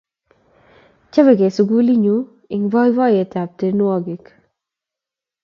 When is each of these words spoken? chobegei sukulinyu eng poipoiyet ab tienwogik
chobegei 1.11 1.55
sukulinyu 1.55 2.15
eng 2.53 2.65
poipoiyet 2.71 3.31
ab 3.41 3.49
tienwogik 3.57 4.25